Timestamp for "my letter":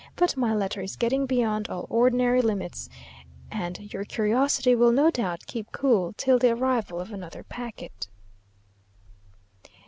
0.35-0.81